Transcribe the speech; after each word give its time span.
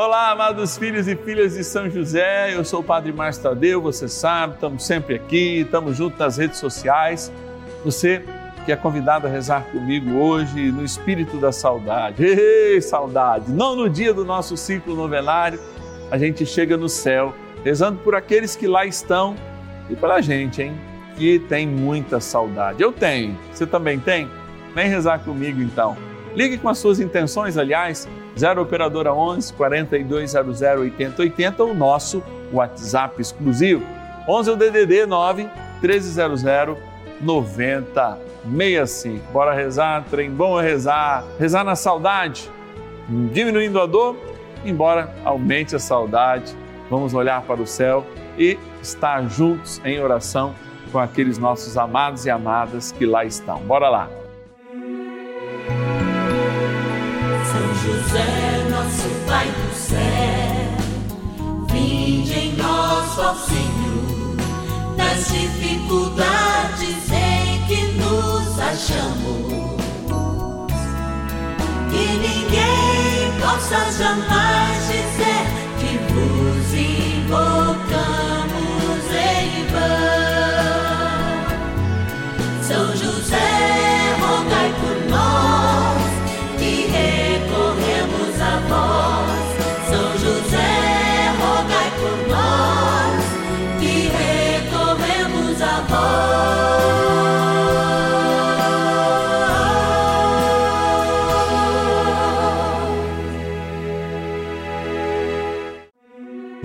Olá, 0.00 0.30
amados 0.30 0.78
filhos 0.78 1.08
e 1.08 1.16
filhas 1.16 1.54
de 1.54 1.64
São 1.64 1.90
José, 1.90 2.54
eu 2.54 2.64
sou 2.64 2.78
o 2.78 2.84
Padre 2.84 3.12
Márcio 3.12 3.42
Tadeu, 3.42 3.82
você 3.82 4.08
sabe, 4.08 4.54
estamos 4.54 4.86
sempre 4.86 5.16
aqui, 5.16 5.62
estamos 5.62 5.96
juntos 5.96 6.16
nas 6.20 6.36
redes 6.36 6.58
sociais. 6.58 7.32
Você 7.84 8.22
que 8.64 8.70
é 8.70 8.76
convidado 8.76 9.26
a 9.26 9.30
rezar 9.30 9.64
comigo 9.72 10.14
hoje 10.14 10.70
no 10.70 10.84
espírito 10.84 11.38
da 11.38 11.50
saudade. 11.50 12.24
Ei, 12.24 12.80
saudade! 12.80 13.50
Não 13.50 13.74
no 13.74 13.90
dia 13.90 14.14
do 14.14 14.24
nosso 14.24 14.56
ciclo 14.56 14.94
novenário, 14.94 15.58
a 16.12 16.16
gente 16.16 16.46
chega 16.46 16.76
no 16.76 16.88
céu, 16.88 17.34
rezando 17.64 17.98
por 17.98 18.14
aqueles 18.14 18.54
que 18.54 18.68
lá 18.68 18.86
estão 18.86 19.34
e 19.90 19.96
pela 19.96 20.20
gente, 20.20 20.62
hein? 20.62 20.80
Que 21.16 21.40
tem 21.40 21.66
muita 21.66 22.20
saudade. 22.20 22.80
Eu 22.80 22.92
tenho, 22.92 23.36
você 23.52 23.66
também 23.66 23.98
tem? 23.98 24.30
Vem 24.76 24.88
rezar 24.88 25.18
comigo 25.24 25.60
então. 25.60 25.96
Ligue 26.38 26.56
com 26.56 26.68
as 26.68 26.78
suas 26.78 27.00
intenções, 27.00 27.58
aliás 27.58 28.08
0 28.38 28.62
Operadora 28.62 29.12
11 29.12 29.52
4200 29.54 30.62
8080, 30.62 31.64
o 31.64 31.74
nosso 31.74 32.22
WhatsApp 32.52 33.20
exclusivo. 33.20 33.84
11 34.28 34.48
é 34.48 34.52
o 34.52 34.56
DDD 34.56 35.04
9 35.04 35.50
1300 35.82 36.44
9065. 37.20 39.32
Bora 39.32 39.52
rezar, 39.52 40.04
trem 40.08 40.30
bom 40.30 40.60
é 40.60 40.62
rezar, 40.62 41.24
rezar 41.40 41.64
na 41.64 41.74
saudade, 41.74 42.48
diminuindo 43.32 43.80
a 43.80 43.86
dor, 43.86 44.16
embora 44.64 45.12
aumente 45.24 45.74
a 45.74 45.80
saudade. 45.80 46.54
Vamos 46.88 47.14
olhar 47.14 47.42
para 47.42 47.60
o 47.60 47.66
céu 47.66 48.06
e 48.38 48.56
estar 48.80 49.28
juntos 49.28 49.80
em 49.84 50.00
oração 50.00 50.54
com 50.92 51.00
aqueles 51.00 51.36
nossos 51.36 51.76
amados 51.76 52.26
e 52.26 52.30
amadas 52.30 52.92
que 52.92 53.04
lá 53.04 53.24
estão. 53.24 53.58
Bora 53.62 53.88
lá. 53.88 54.27
José, 57.88 58.66
nosso 58.68 59.08
Pai 59.26 59.46
do 59.46 59.74
céu, 59.74 60.76
vinde 61.72 62.38
em 62.38 62.52
nós, 62.56 63.18
ó 63.18 63.34
Senhor, 63.34 64.36
nas 64.94 65.28
dificuldades 65.28 67.10
em 67.10 67.64
que 67.66 67.80
nos 67.92 68.60
achamos. 68.60 69.78
Que 71.90 72.06
ninguém 72.18 73.32
possa 73.40 73.90
jamais 73.92 74.82
dizer 74.82 75.46
que 75.78 75.96
vos 76.12 76.68
invocamos 76.74 77.46
em 79.14 79.64
vão. 79.72 80.17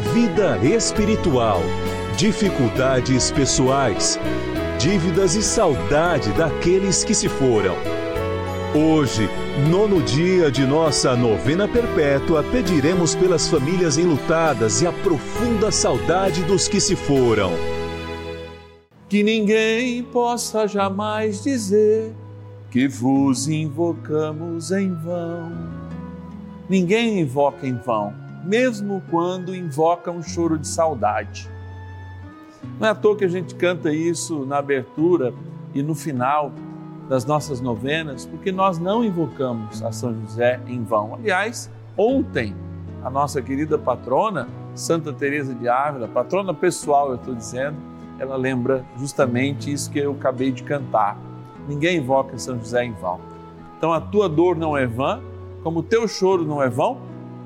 vida 0.00 0.58
espiritual, 0.64 1.60
dificuldades 2.16 3.30
pessoais, 3.30 4.18
dívidas 4.78 5.34
e 5.36 5.42
saudade 5.42 6.32
daqueles 6.32 7.04
que 7.04 7.14
se 7.14 7.28
foram. 7.28 7.76
Hoje, 8.74 9.28
nono 9.68 10.02
dia 10.02 10.50
de 10.50 10.64
nossa 10.64 11.14
novena 11.14 11.68
perpétua, 11.68 12.42
pediremos 12.42 13.14
pelas 13.14 13.48
famílias 13.48 13.98
enlutadas 13.98 14.80
e 14.80 14.86
a 14.86 14.92
profunda 14.92 15.70
saudade 15.70 16.42
dos 16.44 16.66
que 16.66 16.80
se 16.80 16.96
foram. 16.96 17.52
Que 19.08 19.22
ninguém 19.22 20.02
possa 20.02 20.66
jamais 20.66 21.42
dizer 21.42 22.12
que 22.70 22.88
vos 22.88 23.48
invocamos 23.48 24.70
em 24.70 24.94
vão. 24.94 25.52
Ninguém 26.68 27.20
invoca 27.20 27.66
em 27.66 27.74
vão, 27.74 28.14
mesmo 28.44 29.02
quando 29.10 29.54
invoca 29.54 30.10
um 30.10 30.22
choro 30.22 30.58
de 30.58 30.66
saudade. 30.66 31.48
Não 32.78 32.88
é 32.88 32.90
à 32.90 32.94
toa 32.94 33.16
que 33.16 33.24
a 33.24 33.28
gente 33.28 33.54
canta 33.54 33.92
isso 33.92 34.44
na 34.46 34.58
abertura 34.58 35.32
e 35.74 35.82
no 35.82 35.94
final 35.94 36.52
das 37.08 37.24
nossas 37.24 37.60
novenas, 37.60 38.24
porque 38.24 38.52
nós 38.52 38.78
não 38.78 39.04
invocamos 39.04 39.82
a 39.82 39.90
São 39.90 40.14
José 40.20 40.60
em 40.66 40.82
vão. 40.84 41.14
Aliás, 41.14 41.70
ontem 41.96 42.54
a 43.02 43.10
nossa 43.10 43.42
querida 43.42 43.76
patrona, 43.76 44.48
Santa 44.74 45.12
Teresa 45.12 45.54
de 45.54 45.68
Ávila, 45.68 46.06
patrona 46.06 46.54
pessoal, 46.54 47.10
eu 47.10 47.16
estou 47.16 47.34
dizendo, 47.34 47.76
ela 48.18 48.36
lembra 48.36 48.84
justamente 48.96 49.72
isso 49.72 49.90
que 49.90 49.98
eu 49.98 50.12
acabei 50.12 50.52
de 50.52 50.62
cantar. 50.62 51.18
Ninguém 51.66 51.98
invoca 51.98 52.38
São 52.38 52.58
José 52.58 52.84
em 52.84 52.92
vão. 52.92 53.18
Então 53.76 53.92
a 53.92 54.00
tua 54.00 54.28
dor 54.28 54.56
não 54.56 54.76
é 54.76 54.86
vã, 54.86 55.20
como 55.62 55.80
o 55.80 55.82
teu 55.82 56.06
choro 56.06 56.44
não 56.44 56.62
é 56.62 56.68
vão, 56.68 56.98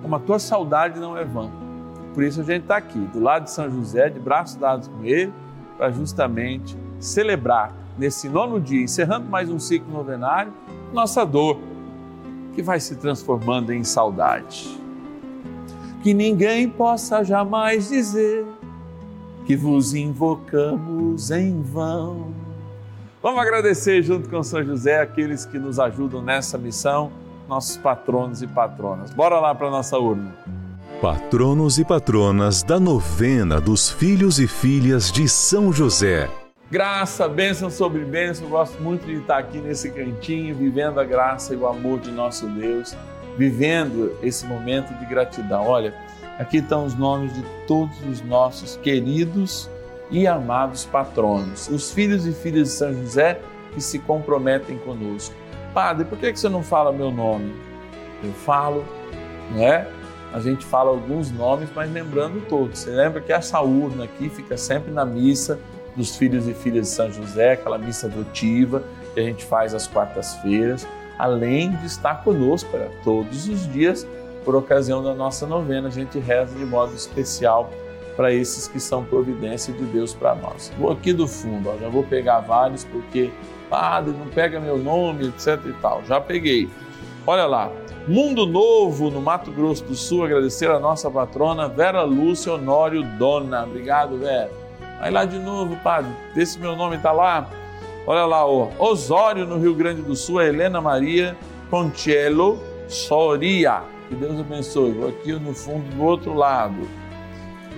como 0.05 0.17
a 0.17 0.21
tua 0.21 0.39
saudade 0.39 1.01
não 1.01 1.17
é 1.17 1.25
vã. 1.25 1.51
Por 2.13 2.23
isso 2.23 2.43
a 2.43 2.45
gente 2.45 2.65
está 2.65 2.77
aqui, 2.77 2.99
do 2.99 3.21
lado 3.21 3.45
de 3.45 3.51
São 3.51 3.71
José, 3.71 4.11
de 4.11 4.21
braços 4.21 4.57
dados 4.57 4.87
com 4.87 5.03
ele, 5.03 5.33
para 5.79 5.91
justamente 5.91 6.77
celebrar 7.01 7.75
nesse 7.97 8.29
nono 8.29 8.61
dia, 8.61 8.83
encerrando 8.83 9.27
mais 9.31 9.49
um 9.49 9.59
ciclo 9.59 9.91
novenário, 9.91 10.53
nossa 10.93 11.25
dor, 11.25 11.59
que 12.53 12.63
vai 12.63 12.79
se 12.81 12.97
transformando 12.97 13.73
em 13.73 13.83
saudade. 13.83 14.79
Que 16.03 16.13
ninguém 16.13 16.69
possa 16.69 17.25
jamais 17.25 17.89
dizer 17.89 18.45
que 19.47 19.57
vos 19.57 19.95
invocamos 19.95 21.31
em 21.31 21.63
vão. 21.63 22.27
Vamos 23.23 23.41
agradecer 23.41 24.03
junto 24.03 24.29
com 24.29 24.43
São 24.43 24.63
José 24.63 25.01
aqueles 25.01 25.47
que 25.47 25.59
nos 25.59 25.81
ajudam 25.81 26.21
nessa 26.21 26.59
missão, 26.59 27.11
nossos 27.49 27.77
patronos 27.77 28.43
e 28.43 28.47
patronas. 28.47 29.11
Bora 29.13 29.39
lá 29.39 29.55
para 29.55 29.71
nossa 29.71 29.99
urna. 29.99 30.35
Patronos 31.01 31.79
e 31.79 31.85
patronas 31.85 32.63
da 32.63 32.81
novena 32.81 33.61
dos 33.61 33.91
filhos 33.91 34.39
e 34.39 34.47
filhas 34.47 35.13
de 35.13 35.29
São 35.29 35.73
José. 35.73 36.31
Graça, 36.71 37.29
bênção 37.29 37.69
sobre 37.69 38.05
bênção. 38.05 38.49
Gosto 38.49 38.83
muito 38.83 39.05
de 39.05 39.15
estar 39.17 39.39
aqui 39.39 39.59
nesse 39.59 39.91
cantinho, 39.91 40.55
vivendo 40.55 40.99
a 40.99 41.05
graça 41.05 41.53
e 41.53 41.57
o 41.57 41.67
amor 41.67 42.01
de 42.01 42.11
nosso 42.11 42.47
Deus, 42.47 42.97
vivendo 43.37 44.17
esse 44.23 44.47
momento 44.47 44.95
de 44.95 45.05
gratidão. 45.05 45.67
Olha, 45.67 45.95
aqui 46.39 46.57
estão 46.57 46.87
os 46.87 46.95
nomes 46.95 47.35
de 47.35 47.43
todos 47.67 47.97
os 48.09 48.23
nossos 48.23 48.77
queridos 48.77 49.69
e 50.11 50.27
amados 50.27 50.85
patronos, 50.85 51.69
os 51.69 51.91
filhos 51.91 52.27
e 52.27 52.33
filhas 52.33 52.69
de 52.69 52.75
São 52.75 52.95
José 52.95 53.41
que 53.73 53.81
se 53.81 53.99
comprometem 53.99 54.79
conosco. 54.79 55.35
Padre, 55.75 56.05
por 56.05 56.17
que 56.17 56.35
você 56.35 56.49
não 56.49 56.63
fala 56.63 56.93
meu 56.93 57.11
nome? 57.11 57.53
Eu 58.23 58.33
falo, 58.33 58.85
não 59.51 59.61
é? 59.61 59.91
A 60.33 60.39
gente 60.39 60.65
fala 60.65 60.91
alguns 60.91 61.33
nomes, 61.33 61.69
mas 61.75 61.93
lembrando 61.93 62.41
todos. 62.49 62.79
Você 62.79 62.91
lembra 62.91 63.21
que 63.21 63.33
essa 63.33 63.61
urna 63.61 64.05
aqui 64.05 64.29
fica 64.31 64.57
sempre 64.57 64.93
na 64.93 65.05
missa 65.05 65.59
dos 65.97 66.17
filhos 66.17 66.49
e 66.49 66.55
filhas 66.55 66.87
de 66.87 66.93
São 66.93 67.13
José, 67.13 67.53
aquela 67.53 67.77
missa 67.77 68.09
votiva 68.09 68.85
que 69.15 69.21
a 69.21 69.23
gente 69.23 69.45
faz 69.45 69.75
às 69.75 69.87
quartas-feiras, 69.87 70.87
além 71.19 71.71
de 71.77 71.87
estar 71.87 72.23
conosco 72.23 72.71
para 72.71 72.89
todos 73.03 73.49
os 73.49 73.71
dias, 73.73 74.07
por 74.45 74.55
ocasião 74.55 75.03
da 75.03 75.15
nossa 75.15 75.47
novena, 75.47 75.89
a 75.89 75.91
gente 75.91 76.19
reza 76.19 76.55
de 76.57 76.65
modo 76.65 76.95
especial 76.95 77.71
para 78.17 78.33
esses 78.33 78.69
que 78.69 78.79
são 78.79 79.05
providência 79.05 79.73
de 79.73 79.85
Deus 79.85 80.15
para 80.15 80.35
nós. 80.35 80.73
Vou 80.79 80.93
aqui 80.93 81.13
do 81.13 81.27
fundo, 81.27 81.71
ó, 81.71 81.77
já 81.79 81.89
vou 81.89 82.03
pegar 82.03 82.41
vários 82.41 82.85
porque, 82.85 83.31
padre, 83.69 84.13
não 84.13 84.27
pega 84.27 84.61
meu 84.61 84.79
nome, 84.79 85.29
etc 85.29 85.61
e 85.67 85.73
tal. 85.75 86.03
Já 86.05 86.21
peguei. 86.21 86.69
Olha 87.27 87.47
lá, 87.47 87.71
Mundo 88.07 88.45
Novo, 88.45 89.11
no 89.11 89.21
Mato 89.21 89.51
Grosso 89.51 89.83
do 89.85 89.95
Sul, 89.95 90.25
agradecer 90.25 90.71
a 90.71 90.79
nossa 90.79 91.11
patrona 91.11 91.69
Vera 91.69 92.03
Lúcia 92.03 92.53
Honório 92.53 93.03
Dona. 93.19 93.65
Obrigado, 93.65 94.19
Vera. 94.19 94.51
Aí 95.01 95.11
lá 95.11 95.25
de 95.25 95.39
novo, 95.39 95.77
padre, 95.83 96.11
vê 96.35 96.45
se 96.45 96.59
meu 96.59 96.77
nome 96.77 96.97
está 96.97 97.13
lá. 97.13 97.49
Olha 98.07 98.27
lá, 98.27 98.47
ó. 98.47 98.69
Osório, 98.79 99.47
no 99.47 99.59
Rio 99.59 99.75
Grande 99.75 100.03
do 100.03 100.15
Sul, 100.15 100.39
a 100.39 100.47
Helena 100.47 100.81
Maria 100.81 101.37
Pontiello 101.71 102.59
Soria. 102.87 103.83
que 104.09 104.15
Deus 104.15 104.39
abençoe. 104.39 104.93
Vou 104.93 105.09
aqui 105.09 105.33
no 105.33 105.55
fundo 105.55 105.85
do 105.97 106.03
outro 106.05 106.35
lado. 106.35 106.87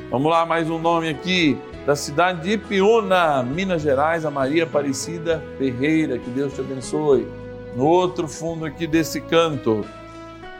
Vamos 0.09 0.31
lá, 0.31 0.47
mais 0.47 0.71
um 0.71 0.79
nome 0.79 1.09
aqui, 1.09 1.59
da 1.85 1.97
cidade 1.97 2.43
de 2.43 2.53
Ipiúna, 2.53 3.43
Minas 3.43 3.83
Gerais, 3.83 4.25
a 4.25 4.31
Maria 4.31 4.63
Aparecida 4.63 5.43
Ferreira, 5.59 6.17
que 6.17 6.31
Deus 6.31 6.55
te 6.55 6.61
abençoe. 6.61 7.27
No 7.75 7.85
outro 7.85 8.29
fundo 8.29 8.65
aqui 8.65 8.87
desse 8.87 9.21
canto, 9.21 9.85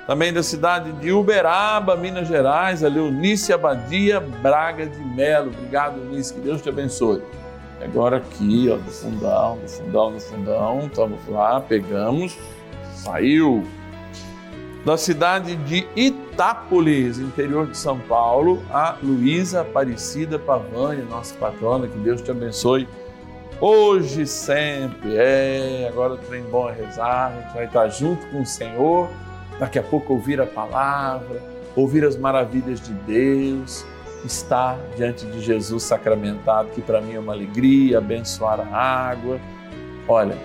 também 0.05 0.33
da 0.33 0.43
cidade 0.43 0.91
de 0.95 1.13
Uberaba, 1.13 1.95
Minas 1.97 2.27
Gerais, 2.27 2.83
a 2.83 2.89
Leonice 2.89 3.53
Abadia 3.53 4.19
Braga 4.19 4.85
de 4.85 4.99
Melo. 4.99 5.53
Obrigado, 5.57 6.01
Leonice, 6.01 6.35
que 6.35 6.41
Deus 6.41 6.61
te 6.61 6.69
abençoe. 6.69 7.23
Agora 7.81 8.17
aqui, 8.17 8.69
ó, 8.69 8.77
no 8.77 8.91
fundão, 8.91 9.57
no 9.63 9.69
fundão, 9.69 10.11
no 10.11 10.21
fundão, 10.21 10.81
estamos 10.87 11.29
lá, 11.29 11.61
pegamos, 11.61 12.37
saiu. 12.95 13.65
Da 14.87 14.97
cidade 14.97 15.57
de 15.57 15.85
Itápolis, 15.97 17.19
interior 17.19 17.67
de 17.67 17.77
São 17.77 17.99
Paulo, 17.99 18.63
a 18.71 18.97
Luísa 19.03 19.63
Aparecida 19.63 20.39
Pavani, 20.39 21.03
nossa 21.03 21.35
patrona, 21.35 21.89
que 21.89 21.99
Deus 21.99 22.23
te 22.23 22.31
abençoe. 22.31 22.87
Hoje 23.61 24.25
sempre, 24.29 25.17
é, 25.17 25.89
agora 25.89 26.13
o 26.13 26.17
trem 26.17 26.45
bom 26.45 26.71
é 26.71 26.73
rezar, 26.73 27.33
a 27.33 27.41
gente 27.41 27.55
vai 27.55 27.65
estar 27.65 27.89
junto 27.89 28.25
com 28.29 28.43
o 28.43 28.47
Senhor 28.47 29.11
daqui 29.59 29.77
a 29.77 29.83
pouco 29.83 30.13
ouvir 30.13 30.41
a 30.41 30.47
palavra, 30.47 31.43
ouvir 31.75 32.05
as 32.05 32.17
maravilhas 32.17 32.81
de 32.81 32.93
Deus, 32.93 33.85
estar 34.25 34.79
diante 34.97 35.27
de 35.27 35.41
Jesus 35.41 35.83
sacramentado, 35.83 36.69
que 36.69 36.81
para 36.81 37.01
mim 37.01 37.15
é 37.15 37.19
uma 37.19 37.33
alegria, 37.33 37.99
abençoar 37.99 38.61
a 38.61 39.09
água. 39.09 39.41
Olha, 40.07 40.39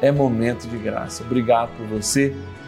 é 0.00 0.12
momento 0.12 0.68
de 0.68 0.78
graça. 0.78 1.24
Obrigado 1.24 1.76
por 1.76 1.84
você 1.88 2.32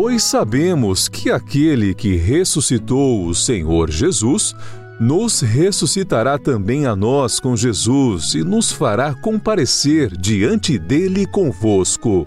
Pois 0.00 0.22
sabemos 0.22 1.08
que 1.08 1.28
aquele 1.28 1.92
que 1.92 2.14
ressuscitou 2.14 3.26
o 3.26 3.34
Senhor 3.34 3.90
Jesus 3.90 4.54
nos 5.00 5.40
ressuscitará 5.40 6.38
também 6.38 6.86
a 6.86 6.94
nós 6.94 7.40
com 7.40 7.56
Jesus 7.56 8.34
e 8.34 8.44
nos 8.44 8.70
fará 8.70 9.12
comparecer 9.12 10.16
diante 10.16 10.78
dele 10.78 11.26
convosco. 11.26 12.24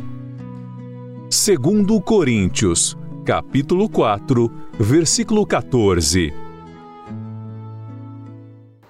Segundo 1.29 2.01
Coríntios, 2.01 2.97
capítulo 3.23 3.87
4, 3.87 4.51
versículo 4.77 5.45
14. 5.47 6.33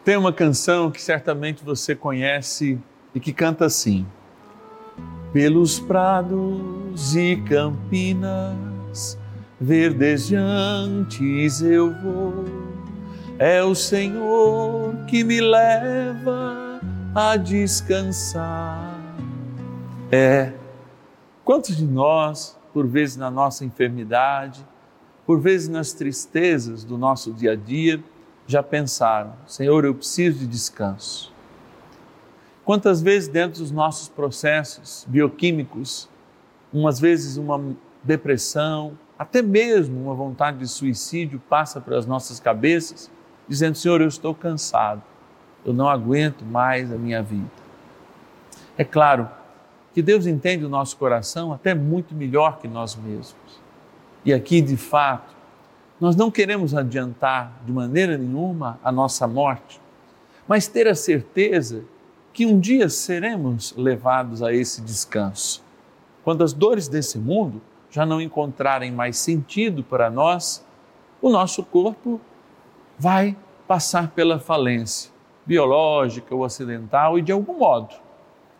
Tem 0.03 0.17
uma 0.17 0.33
canção 0.33 0.89
que 0.89 0.99
certamente 0.99 1.63
você 1.63 1.93
conhece 1.93 2.79
e 3.13 3.19
que 3.19 3.31
canta 3.31 3.65
assim: 3.65 4.07
Pelos 5.31 5.79
prados 5.79 7.15
e 7.15 7.35
campinas 7.47 8.70
verdejantes 9.59 11.61
eu 11.61 11.93
vou 12.01 12.71
é 13.43 13.63
o 13.63 13.73
Senhor 13.73 14.95
que 15.07 15.23
me 15.23 15.41
leva 15.41 16.79
a 17.15 17.35
descansar. 17.37 19.01
É. 20.11 20.53
Quantos 21.43 21.75
de 21.75 21.87
nós, 21.87 22.55
por 22.71 22.85
vezes 22.85 23.17
na 23.17 23.31
nossa 23.31 23.65
enfermidade, 23.65 24.63
por 25.25 25.39
vezes 25.39 25.69
nas 25.69 25.91
tristezas 25.91 26.83
do 26.83 26.99
nosso 26.99 27.33
dia 27.33 27.53
a 27.53 27.55
dia, 27.55 27.99
já 28.45 28.61
pensaram: 28.61 29.33
Senhor, 29.47 29.85
eu 29.85 29.95
preciso 29.95 30.37
de 30.37 30.45
descanso. 30.45 31.33
Quantas 32.63 33.01
vezes, 33.01 33.27
dentro 33.27 33.61
dos 33.61 33.71
nossos 33.71 34.07
processos 34.07 35.03
bioquímicos, 35.09 36.07
umas 36.71 36.99
vezes 36.99 37.37
uma 37.37 37.59
depressão, 38.03 38.97
até 39.17 39.41
mesmo 39.41 40.01
uma 40.01 40.15
vontade 40.15 40.57
de 40.57 40.67
suicídio 40.67 41.41
passa 41.47 41.79
pelas 41.79 42.05
nossas 42.05 42.39
cabeças 42.39 43.09
dizendo: 43.47 43.75
Senhor, 43.75 44.01
eu 44.01 44.07
estou 44.07 44.33
cansado, 44.33 45.01
eu 45.65 45.73
não 45.73 45.87
aguento 45.87 46.43
mais 46.43 46.91
a 46.91 46.95
minha 46.95 47.21
vida. 47.21 47.49
É 48.77 48.83
claro 48.83 49.29
que 49.93 50.01
Deus 50.01 50.25
entende 50.25 50.65
o 50.65 50.69
nosso 50.69 50.97
coração 50.97 51.51
até 51.51 51.75
muito 51.75 52.15
melhor 52.15 52.59
que 52.59 52.67
nós 52.67 52.95
mesmos. 52.95 53.61
E 54.23 54.33
aqui, 54.33 54.61
de 54.61 54.77
fato, 54.77 55.35
nós 55.99 56.15
não 56.15 56.31
queremos 56.31 56.73
adiantar 56.73 57.61
de 57.65 57.71
maneira 57.71 58.17
nenhuma 58.17 58.79
a 58.83 58.91
nossa 58.91 59.27
morte, 59.27 59.79
mas 60.47 60.67
ter 60.67 60.87
a 60.87 60.95
certeza 60.95 61.83
que 62.33 62.45
um 62.45 62.59
dia 62.59 62.89
seremos 62.89 63.73
levados 63.77 64.41
a 64.41 64.53
esse 64.53 64.81
descanso. 64.81 65.61
Quando 66.23 66.43
as 66.43 66.53
dores 66.53 66.87
desse 66.87 67.19
mundo 67.19 67.61
já 67.91 68.05
não 68.05 68.21
encontrarem 68.21 68.91
mais 68.91 69.17
sentido 69.17 69.83
para 69.83 70.09
nós, 70.09 70.65
o 71.21 71.29
nosso 71.29 71.63
corpo 71.63 72.19
vai 72.97 73.35
passar 73.67 74.09
pela 74.11 74.39
falência 74.39 75.11
biológica 75.45 76.33
ou 76.33 76.45
acidental 76.45 77.19
e 77.19 77.21
de 77.21 77.31
algum 77.31 77.57
modo 77.59 77.93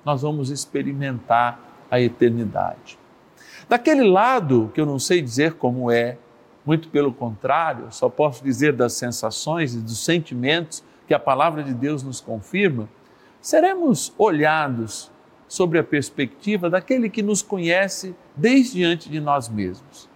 nós 0.04 0.22
vamos 0.22 0.50
experimentar 0.50 1.60
a 1.90 2.00
eternidade. 2.00 3.00
Daquele 3.70 4.04
lado, 4.04 4.72
que 4.74 4.82
eu 4.82 4.86
não 4.86 5.00
sei 5.00 5.22
dizer 5.22 5.54
como 5.54 5.92
é, 5.92 6.18
muito 6.66 6.90
pelo 6.90 7.14
contrário, 7.14 7.88
só 7.92 8.10
posso 8.10 8.44
dizer 8.44 8.74
das 8.74 8.94
sensações 8.94 9.74
e 9.74 9.80
dos 9.80 10.04
sentimentos 10.04 10.84
que 11.08 11.14
a 11.14 11.20
palavra 11.20 11.64
de 11.64 11.74
Deus 11.74 12.04
nos 12.04 12.20
confirma, 12.20 12.90
seremos 13.40 14.14
olhados 14.18 15.11
sobre 15.52 15.78
a 15.78 15.84
perspectiva 15.84 16.70
daquele 16.70 17.10
que 17.10 17.22
nos 17.22 17.42
conhece 17.42 18.16
desde 18.34 18.86
antes 18.86 19.10
de 19.10 19.20
nós 19.20 19.50
mesmos. 19.50 20.08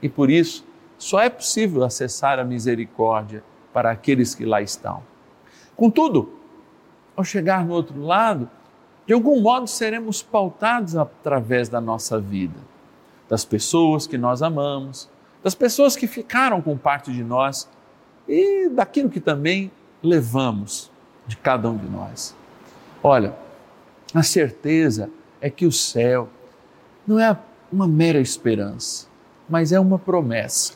E 0.00 0.08
por 0.08 0.30
isso, 0.30 0.64
só 0.96 1.18
é 1.18 1.28
possível 1.28 1.82
acessar 1.82 2.38
a 2.38 2.44
misericórdia 2.44 3.42
para 3.72 3.90
aqueles 3.90 4.36
que 4.36 4.44
lá 4.44 4.62
estão. 4.62 5.02
Contudo, 5.74 6.34
ao 7.16 7.24
chegar 7.24 7.66
no 7.66 7.74
outro 7.74 8.00
lado, 8.00 8.48
de 9.04 9.12
algum 9.12 9.40
modo 9.40 9.66
seremos 9.66 10.22
pautados 10.22 10.96
através 10.96 11.68
da 11.68 11.80
nossa 11.80 12.20
vida, 12.20 12.60
das 13.28 13.44
pessoas 13.44 14.06
que 14.06 14.16
nós 14.16 14.42
amamos, 14.42 15.10
das 15.42 15.56
pessoas 15.56 15.96
que 15.96 16.06
ficaram 16.06 16.62
com 16.62 16.78
parte 16.78 17.12
de 17.12 17.24
nós 17.24 17.68
e 18.28 18.68
daquilo 18.68 19.10
que 19.10 19.18
também 19.18 19.72
levamos 20.00 20.88
de 21.26 21.36
cada 21.36 21.68
um 21.68 21.76
de 21.76 21.88
nós. 21.88 22.32
Olha, 23.02 23.42
a 24.14 24.22
certeza 24.22 25.10
é 25.40 25.50
que 25.50 25.66
o 25.66 25.72
céu 25.72 26.28
não 27.04 27.18
é 27.18 27.36
uma 27.70 27.88
mera 27.88 28.20
esperança, 28.20 29.08
mas 29.48 29.72
é 29.72 29.80
uma 29.80 29.98
promessa. 29.98 30.74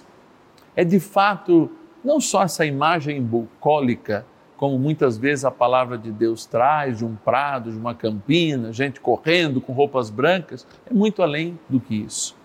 É 0.74 0.84
de 0.84 0.98
fato 0.98 1.70
não 2.04 2.20
só 2.20 2.42
essa 2.42 2.66
imagem 2.66 3.22
bucólica, 3.22 4.26
como 4.56 4.76
muitas 4.76 5.16
vezes 5.16 5.44
a 5.44 5.52
palavra 5.52 5.96
de 5.96 6.10
Deus 6.10 6.44
traz, 6.44 6.98
de 6.98 7.04
um 7.04 7.14
prado, 7.14 7.70
de 7.70 7.78
uma 7.78 7.94
campina, 7.94 8.72
gente 8.72 9.00
correndo 9.00 9.60
com 9.60 9.72
roupas 9.72 10.10
brancas, 10.10 10.66
é 10.84 10.92
muito 10.92 11.22
além 11.22 11.58
do 11.68 11.78
que 11.78 11.94
isso. 11.94 12.36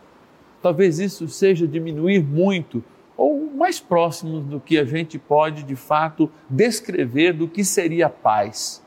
Talvez 0.61 0.99
isso 0.99 1.27
seja 1.27 1.67
diminuir 1.67 2.23
muito 2.23 2.83
ou 3.17 3.49
mais 3.51 3.79
próximo 3.79 4.39
do 4.39 4.59
que 4.59 4.77
a 4.77 4.85
gente 4.85 5.17
pode 5.17 5.63
de 5.63 5.75
fato 5.75 6.29
descrever 6.47 7.33
do 7.33 7.47
que 7.47 7.63
seria 7.63 8.09
paz. 8.09 8.82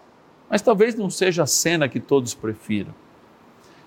Mas 0.49 0.63
talvez 0.63 0.95
não 0.95 1.11
seja 1.11 1.43
a 1.43 1.47
cena 1.47 1.89
que 1.89 2.01
todos 2.01 2.35
prefiram. 2.35 2.95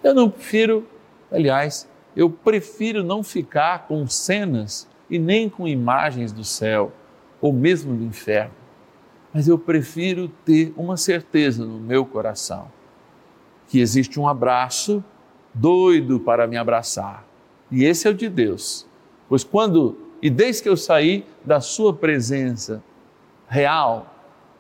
Eu 0.04 0.14
não 0.14 0.30
prefiro, 0.30 0.88
aliás, 1.32 1.90
eu 2.16 2.30
prefiro 2.30 3.04
não 3.04 3.24
ficar 3.24 3.88
com 3.88 4.08
cenas 4.08 4.88
e 5.10 5.18
nem 5.18 5.50
com 5.50 5.68
imagens 5.68 6.32
do 6.32 6.44
céu 6.44 6.92
ou 7.42 7.54
mesmo 7.54 7.96
do 7.96 8.04
inferno. 8.04 8.54
Mas 9.34 9.48
eu 9.48 9.58
prefiro 9.58 10.28
ter 10.44 10.74
uma 10.76 10.98
certeza 10.98 11.66
no 11.66 11.80
meu 11.80 12.06
coração 12.06 12.72
que 13.68 13.80
existe 13.80 14.20
um 14.20 14.28
abraço 14.28 15.04
doido 15.54 16.20
para 16.20 16.48
me 16.48 16.58
abraçar 16.58 17.30
e 17.72 17.84
esse 17.86 18.08
é 18.08 18.12
o 18.12 18.14
de 18.14 18.30
Deus. 18.30 18.86
Pois 19.28 19.44
quando, 19.44 19.98
e 20.22 20.30
desde 20.30 20.64
que 20.64 20.70
eu 20.70 20.78
saí 20.78 21.26
da 21.46 21.62
Sua 21.62 21.94
presença 21.94 22.84
real 23.48 24.14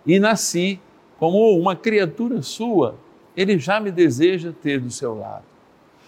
e 0.05 0.19
nasci 0.19 0.79
como 1.19 1.55
uma 1.59 1.75
criatura 1.75 2.41
Sua, 2.41 2.95
Ele 3.35 3.59
já 3.59 3.79
me 3.79 3.91
deseja 3.91 4.53
ter 4.63 4.79
do 4.79 4.89
seu 4.89 5.13
lado. 5.13 5.43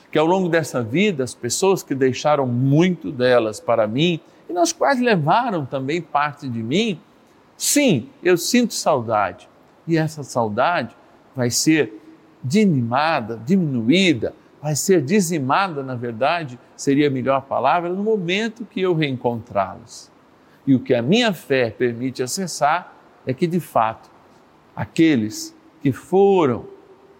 Que 0.09 0.17
ao 0.17 0.25
longo 0.25 0.49
dessa 0.49 0.81
vida, 0.81 1.23
as 1.23 1.35
pessoas 1.35 1.83
que 1.83 1.93
deixaram 1.93 2.47
muito 2.47 3.11
delas 3.11 3.59
para 3.59 3.85
mim 3.85 4.19
e 4.49 4.53
nas 4.53 4.73
quais 4.73 4.99
levaram 4.99 5.65
também 5.65 6.01
parte 6.01 6.47
de 6.47 6.63
mim, 6.63 6.99
sim, 7.55 8.09
eu 8.23 8.37
sinto 8.37 8.73
saudade. 8.73 9.47
E 9.87 9.97
essa 9.97 10.23
saudade 10.23 10.95
vai 11.35 11.49
ser 11.49 12.01
dinimada, 12.43 13.39
diminuída, 13.45 14.33
vai 14.61 14.75
ser 14.75 15.01
dizimada, 15.01 15.81
na 15.81 15.95
verdade, 15.95 16.59
seria 16.75 17.07
a 17.07 17.11
melhor 17.11 17.41
palavra, 17.43 17.89
no 17.89 18.03
momento 18.03 18.65
que 18.65 18.81
eu 18.81 18.93
reencontrá-los. 18.93 20.11
E 20.67 20.75
o 20.75 20.79
que 20.79 20.93
a 20.93 21.01
minha 21.01 21.33
fé 21.33 21.69
permite 21.69 22.21
acessar 22.21 22.93
é 23.25 23.33
que, 23.33 23.47
de 23.47 23.59
fato, 23.59 24.10
aqueles 24.75 25.55
que 25.81 25.91
foram 25.91 26.65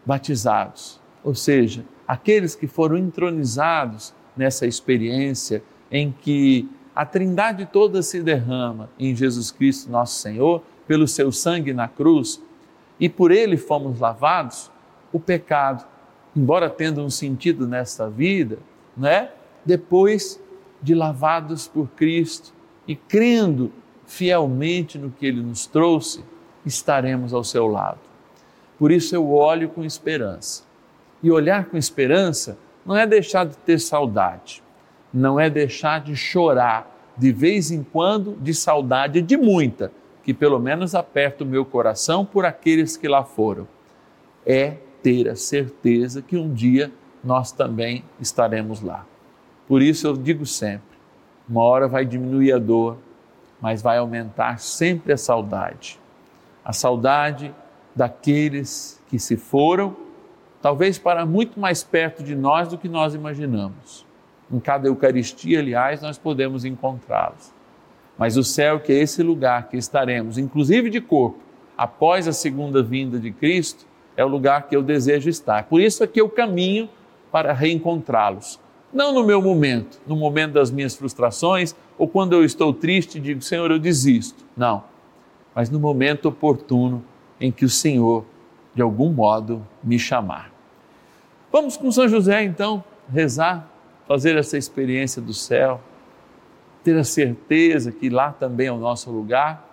batizados, 0.06 1.00
ou 1.24 1.36
seja, 1.36 1.86
aqueles 2.08 2.56
que 2.56 2.68
foram 2.68 2.98
entronizados 2.98 4.14
nessa 4.36 4.66
experiência 4.66 5.64
em 5.92 6.12
que 6.12 6.70
a 6.96 7.06
Trindade 7.06 7.66
toda 7.66 8.02
se 8.02 8.22
derrama 8.22 8.90
em 9.00 9.16
Jesus 9.16 9.52
Cristo, 9.52 9.92
nosso 9.92 10.20
Senhor, 10.20 10.64
pelo 10.88 11.08
seu 11.08 11.32
sangue 11.32 11.74
na 11.74 11.88
cruz, 11.88 12.42
e 13.00 13.08
por 13.08 13.32
ele 13.32 13.58
fomos 13.58 14.00
lavados, 14.00 14.72
o 15.12 15.20
pecado 15.20 15.86
embora 16.36 16.70
tendo 16.70 17.02
um 17.02 17.10
sentido 17.10 17.68
nesta 17.68 18.10
vida, 18.10 18.60
né? 18.96 19.30
depois 19.66 20.42
de 20.82 20.96
lavados 20.96 21.68
por 21.68 21.88
Cristo 21.90 22.54
e 22.88 22.96
crendo 22.96 23.72
fielmente 24.06 24.98
no 24.98 25.12
que 25.12 25.26
Ele 25.26 25.42
nos 25.42 25.66
trouxe, 25.66 26.24
estaremos 26.66 27.34
ao 27.34 27.44
seu 27.44 27.68
lado. 27.68 28.00
Por 28.78 28.92
isso 28.92 29.16
eu 29.16 29.32
olho 29.32 29.70
com 29.70 29.84
esperança. 29.84 30.64
E 31.22 31.30
olhar 31.30 31.66
com 31.66 31.78
esperança 31.78 32.58
não 32.86 32.98
é 32.98 33.06
deixar 33.06 33.46
de 33.46 33.56
ter 33.58 33.80
saudade, 33.80 34.64
não 35.14 35.40
é 35.40 35.50
deixar 35.50 36.02
de 36.02 36.16
chorar 36.16 36.90
de 37.16 37.32
vez 37.32 37.70
em 37.70 37.84
quando 37.84 38.36
de 38.42 38.54
saudade 38.54 39.22
de 39.22 39.38
muita, 39.38 39.92
que 40.24 40.34
pelo 40.34 40.60
menos 40.60 40.96
aperta 40.96 41.44
o 41.44 41.48
meu 41.48 41.64
coração 41.64 42.26
por 42.26 42.46
aqueles 42.46 42.98
que 42.98 43.08
lá 43.08 43.24
foram. 43.24 43.68
É 44.46 44.78
ter 45.04 45.30
a 45.30 45.36
certeza 45.36 46.22
que 46.22 46.36
um 46.36 46.52
dia 46.52 46.92
nós 47.24 47.52
também 47.52 48.04
estaremos 48.20 48.82
lá. 48.82 49.06
Por 49.68 49.82
isso 49.82 50.08
eu 50.08 50.18
digo 50.18 50.46
sempre: 50.46 50.98
uma 51.48 51.62
hora 51.62 51.88
vai 51.88 52.04
diminuir 52.04 52.54
a 52.54 52.58
dor, 52.58 52.98
mas 53.62 53.82
vai 53.82 54.00
aumentar 54.00 54.60
sempre 54.60 55.14
a 55.14 55.18
saudade. 55.18 56.01
A 56.64 56.74
saudade 56.74 57.54
daqueles 57.96 59.02
que 59.10 59.20
se 59.20 59.36
foram, 59.36 59.96
talvez 60.62 60.98
para 60.98 61.26
muito 61.26 61.60
mais 61.60 61.84
perto 61.84 62.24
de 62.24 62.36
nós 62.36 62.68
do 62.68 62.78
que 62.78 62.88
nós 62.88 63.14
imaginamos. 63.14 64.06
Em 64.52 64.60
cada 64.60 64.88
Eucaristia, 64.88 65.60
aliás, 65.60 66.02
nós 66.02 66.18
podemos 66.18 66.66
encontrá-los. 66.66 67.54
Mas 68.18 68.38
o 68.38 68.44
céu, 68.44 68.80
que 68.80 68.92
é 68.92 68.98
esse 68.98 69.24
lugar 69.24 69.70
que 69.70 69.78
estaremos, 69.78 70.38
inclusive 70.38 70.90
de 70.90 71.02
corpo, 71.02 71.40
após 71.78 72.28
a 72.28 72.34
segunda 72.34 72.84
vinda 72.84 73.18
de 73.18 73.32
Cristo, 73.32 73.86
é 74.16 74.24
o 74.24 74.28
lugar 74.28 74.68
que 74.68 74.76
eu 74.76 74.84
desejo 74.84 75.30
estar. 75.30 75.64
Por 75.64 75.82
isso 75.82 76.04
é 76.04 76.08
que 76.08 76.22
eu 76.22 76.30
caminho 76.30 76.90
para 77.32 77.54
reencontrá-los. 77.54 78.60
Não 78.94 79.14
no 79.14 79.24
meu 79.24 79.42
momento, 79.42 80.02
no 80.06 80.16
momento 80.16 80.54
das 80.54 80.70
minhas 80.70 80.96
frustrações, 80.96 81.74
ou 81.98 82.08
quando 82.08 82.34
eu 82.34 82.44
estou 82.44 82.74
triste 82.74 83.18
e 83.18 83.22
digo, 83.22 83.42
Senhor, 83.42 83.72
eu 83.72 83.80
desisto. 83.80 84.46
Não. 84.56 84.84
Mas 85.54 85.70
no 85.70 85.80
momento 85.80 86.30
oportuno 86.30 87.04
em 87.40 87.52
que 87.52 87.66
o 87.66 87.70
Senhor, 87.70 88.26
de 88.74 88.82
algum 88.82 89.12
modo, 89.12 89.66
me 89.84 89.98
chamar. 89.98 90.52
Vamos 91.52 91.76
com 91.76 91.92
São 91.92 92.08
José, 92.08 92.44
então, 92.44 92.84
rezar, 93.12 93.70
fazer 94.08 94.38
essa 94.38 94.58
experiência 94.58 95.22
do 95.22 95.34
céu, 95.34 95.82
ter 96.84 96.98
a 96.98 97.04
certeza 97.04 97.92
que 97.92 98.10
lá 98.10 98.32
também 98.32 98.68
é 98.68 98.72
o 98.72 98.78
nosso 98.78 99.12
lugar 99.12 99.68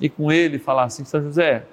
e 0.00 0.08
com 0.08 0.30
ele 0.30 0.58
falar 0.58 0.84
assim: 0.84 1.04
São 1.04 1.22
José, 1.22 1.66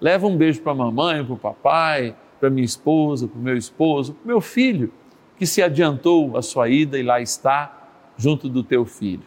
Leva 0.00 0.26
um 0.26 0.36
beijo 0.36 0.62
para 0.62 0.72
a 0.72 0.74
mamãe, 0.74 1.22
para 1.22 1.34
o 1.34 1.36
papai, 1.36 2.16
para 2.38 2.48
minha 2.48 2.64
esposa, 2.64 3.28
para 3.28 3.38
o 3.38 3.42
meu 3.42 3.56
esposo, 3.56 4.14
para 4.14 4.24
o 4.24 4.28
meu 4.28 4.40
filho, 4.40 4.90
que 5.36 5.46
se 5.46 5.62
adiantou 5.62 6.36
a 6.38 6.42
sua 6.42 6.70
ida 6.70 6.98
e 6.98 7.02
lá 7.02 7.20
está, 7.20 7.88
junto 8.16 8.48
do 8.48 8.62
teu 8.62 8.86
filho. 8.86 9.22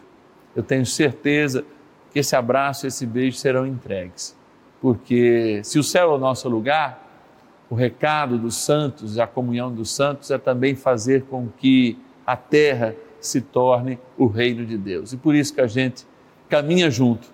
Eu 0.54 0.62
tenho 0.62 0.84
certeza 0.84 1.64
esse 2.20 2.36
abraço, 2.36 2.86
esse 2.86 3.04
beijo 3.06 3.36
serão 3.36 3.66
entregues. 3.66 4.36
Porque 4.80 5.60
se 5.64 5.78
o 5.78 5.82
céu 5.82 6.12
é 6.12 6.14
o 6.14 6.18
nosso 6.18 6.48
lugar, 6.48 7.02
o 7.70 7.74
recado 7.74 8.38
dos 8.38 8.56
santos 8.56 9.16
e 9.16 9.20
a 9.20 9.26
comunhão 9.26 9.72
dos 9.72 9.90
santos 9.90 10.30
é 10.30 10.38
também 10.38 10.74
fazer 10.74 11.22
com 11.24 11.48
que 11.48 11.98
a 12.26 12.36
terra 12.36 12.94
se 13.20 13.40
torne 13.40 13.98
o 14.18 14.26
reino 14.26 14.64
de 14.64 14.76
Deus. 14.76 15.12
E 15.12 15.16
por 15.16 15.34
isso 15.34 15.54
que 15.54 15.60
a 15.60 15.66
gente 15.66 16.06
caminha 16.48 16.90
junto 16.90 17.28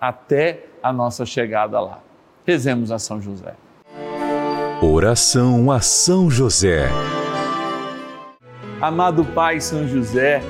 até 0.00 0.66
a 0.82 0.92
nossa 0.92 1.24
chegada 1.24 1.80
lá. 1.80 2.00
Rezemos 2.44 2.90
a 2.90 2.98
São 2.98 3.20
José. 3.20 3.54
Oração 4.82 5.70
a 5.70 5.80
São 5.80 6.30
José. 6.30 6.88
Amado 8.80 9.24
Pai 9.24 9.60
São 9.60 9.88
José, 9.88 10.42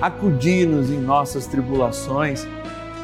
acudi-nos 0.00 0.90
em 0.90 0.98
nossas 0.98 1.46
tribulações 1.46 2.46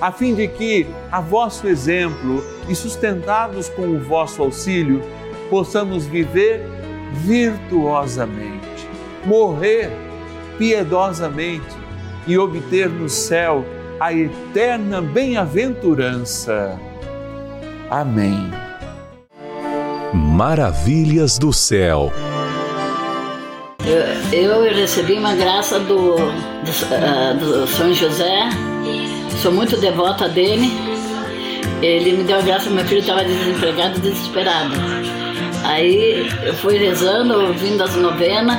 a 0.00 0.12
fim 0.12 0.34
de 0.34 0.46
que, 0.46 0.86
a 1.10 1.20
vosso 1.20 1.66
exemplo 1.66 2.44
e 2.68 2.74
sustentados 2.74 3.68
com 3.68 3.82
o 3.82 4.00
vosso 4.00 4.42
auxílio, 4.42 5.02
possamos 5.50 6.06
viver 6.06 6.62
virtuosamente, 7.12 8.88
morrer 9.24 9.90
piedosamente 10.56 11.76
e 12.26 12.38
obter 12.38 12.88
no 12.88 13.08
céu 13.08 13.64
a 13.98 14.12
eterna 14.12 15.00
bem-aventurança. 15.00 16.78
Amém. 17.90 18.50
Maravilhas 20.12 21.38
do 21.38 21.52
céu. 21.52 22.12
Eu, 24.32 24.64
eu 24.64 24.74
recebi 24.74 25.14
uma 25.14 25.34
graça 25.34 25.80
do, 25.80 26.16
do, 26.16 26.20
uh, 26.20 27.38
do 27.38 27.66
São 27.66 27.92
José, 27.92 28.50
sou 29.38 29.52
muito 29.52 29.76
devota 29.76 30.28
dele. 30.28 30.70
Ele 31.80 32.12
me 32.12 32.24
deu 32.24 32.38
a 32.38 32.42
graça, 32.42 32.68
meu 32.70 32.84
filho 32.84 33.00
estava 33.00 33.24
desempregado, 33.24 34.00
desesperado. 34.00 34.74
Aí 35.64 36.28
eu 36.42 36.54
fui 36.54 36.76
rezando, 36.76 37.34
ouvindo 37.46 37.82
as 37.82 37.94
novenas. 37.94 38.58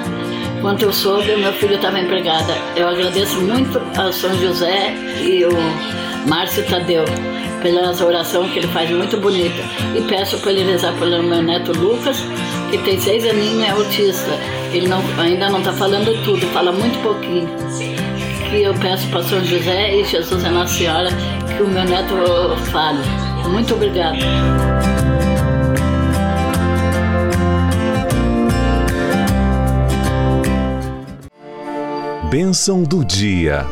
Quando 0.61 0.83
eu 0.83 0.91
soube, 0.91 1.35
meu 1.35 1.53
filho 1.53 1.75
estava 1.75 1.99
empregado. 1.99 2.51
Eu 2.75 2.87
agradeço 2.87 3.39
muito 3.41 3.81
ao 3.97 4.11
São 4.11 4.33
José 4.39 4.93
e 5.21 5.45
o 5.45 6.29
Márcio 6.29 6.65
Tadeu 6.65 7.05
pelas 7.61 7.99
orações 7.99 8.51
que 8.51 8.59
ele 8.59 8.67
faz 8.67 8.89
muito 8.89 9.17
bonita. 9.17 9.61
E 9.95 10.01
peço 10.01 10.37
para 10.39 10.51
ele 10.51 10.63
rezar 10.63 10.93
pelo 10.93 11.21
meu 11.23 11.41
neto 11.41 11.73
Lucas, 11.73 12.17
que 12.71 12.77
tem 12.79 12.99
seis 12.99 13.25
aninhos 13.25 13.59
e 13.59 13.65
é 13.65 13.69
autista. 13.71 14.31
Ele 14.71 14.87
não, 14.87 15.01
ainda 15.17 15.49
não 15.49 15.59
está 15.59 15.73
falando 15.73 16.23
tudo, 16.23 16.45
fala 16.47 16.71
muito 16.71 17.01
pouquinho. 17.01 17.49
E 18.51 18.63
eu 18.63 18.73
peço 18.73 19.07
para 19.09 19.21
São 19.21 19.45
José 19.45 19.95
e 19.95 20.03
Jesus 20.03 20.43
é 20.43 20.49
Nossa 20.49 20.73
Senhora 20.73 21.09
que 21.55 21.61
o 21.61 21.67
meu 21.67 21.83
neto 21.85 22.15
fale. 22.71 22.99
Muito 23.47 23.75
obrigada. 23.75 24.17
Bênção 32.31 32.81
do 32.81 33.05
dia. 33.05 33.65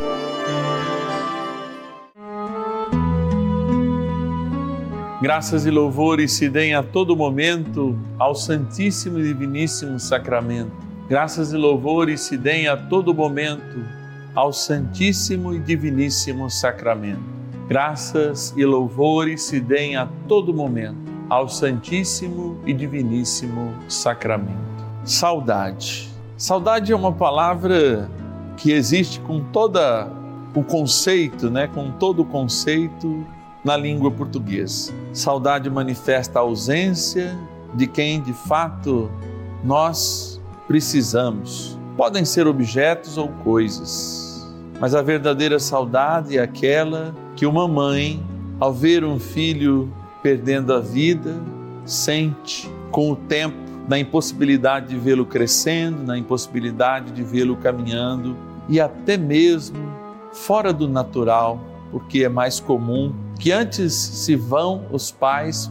Graças 5.20 5.66
e 5.66 5.70
louvores 5.70 6.32
se 6.32 6.48
deem 6.48 6.74
a 6.74 6.84
todo 6.84 7.16
momento 7.16 7.98
ao 8.16 8.36
Santíssimo 8.36 9.18
e 9.18 9.24
Diviníssimo 9.24 9.98
Sacramento. 9.98 10.70
Graças 11.08 11.52
e 11.52 11.56
louvores 11.56 12.20
se 12.20 12.36
deem 12.36 12.68
a 12.68 12.76
todo 12.76 13.12
momento 13.12 13.97
ao 14.38 14.52
Santíssimo 14.52 15.52
e 15.52 15.58
Diviníssimo 15.58 16.48
Sacramento. 16.48 17.24
Graças 17.66 18.54
e 18.56 18.64
louvores 18.64 19.42
se 19.42 19.58
deem 19.58 19.96
a 19.96 20.06
todo 20.28 20.54
momento 20.54 21.10
ao 21.28 21.48
Santíssimo 21.48 22.56
e 22.64 22.72
Diviníssimo 22.72 23.74
Sacramento. 23.88 24.56
Saudade. 25.02 26.08
Saudade 26.36 26.92
é 26.92 26.94
uma 26.94 27.10
palavra 27.10 28.08
que 28.56 28.70
existe 28.70 29.18
com 29.22 29.42
toda 29.42 30.08
o 30.54 30.62
conceito, 30.62 31.50
né, 31.50 31.66
com 31.66 31.90
todo 31.90 32.22
o 32.22 32.24
conceito 32.24 33.26
na 33.64 33.76
língua 33.76 34.08
portuguesa. 34.08 34.94
Saudade 35.12 35.68
manifesta 35.68 36.38
a 36.38 36.42
ausência 36.42 37.36
de 37.74 37.88
quem 37.88 38.22
de 38.22 38.32
fato 38.32 39.10
nós 39.64 40.40
precisamos. 40.68 41.76
Podem 41.96 42.24
ser 42.24 42.46
objetos 42.46 43.18
ou 43.18 43.26
coisas, 43.42 44.27
mas 44.80 44.94
a 44.94 45.02
verdadeira 45.02 45.58
saudade 45.58 46.38
é 46.38 46.42
aquela 46.42 47.14
que 47.34 47.46
uma 47.46 47.66
mãe, 47.66 48.22
ao 48.60 48.72
ver 48.72 49.04
um 49.04 49.18
filho 49.18 49.92
perdendo 50.22 50.72
a 50.72 50.80
vida, 50.80 51.34
sente 51.84 52.70
com 52.90 53.12
o 53.12 53.16
tempo 53.16 53.56
na 53.88 53.98
impossibilidade 53.98 54.88
de 54.88 54.96
vê-lo 54.98 55.24
crescendo, 55.24 56.02
na 56.04 56.18
impossibilidade 56.18 57.10
de 57.12 57.22
vê-lo 57.22 57.56
caminhando 57.56 58.36
e 58.68 58.78
até 58.80 59.16
mesmo 59.16 59.78
fora 60.32 60.72
do 60.72 60.86
natural, 60.86 61.58
porque 61.90 62.24
é 62.24 62.28
mais 62.28 62.60
comum 62.60 63.14
que 63.38 63.50
antes 63.50 63.94
se 63.94 64.36
vão 64.36 64.84
os 64.92 65.10
pais 65.10 65.70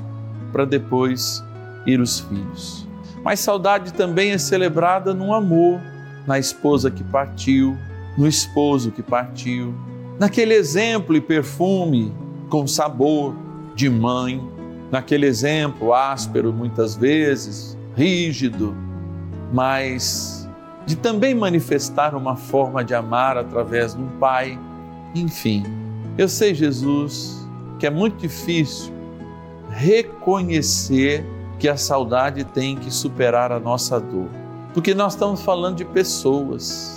para 0.52 0.66
depois 0.66 1.44
ir 1.86 2.00
os 2.00 2.22
filhos. 2.22 2.88
Mas 3.24 3.40
saudade 3.40 3.94
também 3.94 4.32
é 4.32 4.38
celebrada 4.38 5.14
no 5.14 5.34
amor, 5.34 5.80
na 6.26 6.40
esposa 6.40 6.90
que 6.90 7.04
partiu, 7.04 7.78
no 8.18 8.28
esposo 8.28 8.92
que 8.92 9.04
partiu, 9.04 9.74
naquele 10.20 10.54
exemplo 10.54 11.16
e 11.16 11.22
perfume 11.22 12.14
com 12.50 12.66
sabor 12.66 13.36
de 13.76 13.90
mãe, 13.90 14.42
naquele 14.92 15.26
exemplo 15.26 15.94
áspero 15.94 16.52
muitas 16.52 16.96
vezes, 16.96 17.78
rígido, 17.96 18.76
mas 19.54 20.50
de 20.86 20.96
também 20.96 21.36
manifestar 21.36 22.16
uma 22.16 22.36
forma 22.36 22.84
de 22.84 22.96
amar 22.96 23.38
através 23.38 23.94
de 23.94 24.02
um 24.02 24.08
pai, 24.20 24.58
enfim. 25.14 25.64
Eu 26.18 26.30
sei, 26.30 26.56
Jesus, 26.56 27.48
que 27.78 27.86
é 27.86 27.90
muito 27.90 28.18
difícil 28.18 28.94
reconhecer 29.70 31.26
que 31.60 31.68
a 31.68 31.76
saudade 31.76 32.44
tem 32.44 32.76
que 32.76 32.92
superar 32.92 33.52
a 33.52 33.60
nossa 33.60 34.00
dor. 34.00 34.30
Porque 34.74 34.94
nós 34.94 35.14
estamos 35.14 35.42
falando 35.42 35.78
de 35.78 35.86
pessoas, 35.86 36.97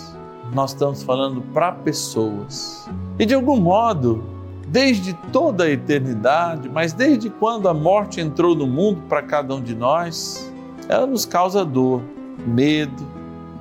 nós 0.52 0.70
estamos 0.70 1.02
falando 1.02 1.40
para 1.52 1.72
pessoas. 1.72 2.88
E 3.18 3.26
de 3.26 3.34
algum 3.34 3.60
modo, 3.60 4.24
desde 4.66 5.14
toda 5.32 5.64
a 5.64 5.70
eternidade, 5.70 6.68
mas 6.68 6.92
desde 6.92 7.30
quando 7.30 7.68
a 7.68 7.74
morte 7.74 8.20
entrou 8.20 8.54
no 8.54 8.66
mundo 8.66 9.02
para 9.08 9.22
cada 9.22 9.54
um 9.54 9.60
de 9.60 9.74
nós, 9.74 10.52
ela 10.88 11.06
nos 11.06 11.24
causa 11.24 11.64
dor, 11.64 12.02
medo 12.46 13.06